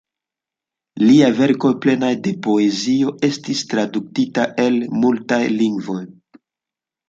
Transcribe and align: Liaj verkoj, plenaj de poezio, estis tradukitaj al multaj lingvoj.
Liaj 1.03 1.29
verkoj, 1.39 1.69
plenaj 1.83 2.09
de 2.29 2.33
poezio, 2.49 3.13
estis 3.29 3.63
tradukitaj 3.75 4.49
al 4.67 4.81
multaj 5.07 5.43
lingvoj. 5.63 6.03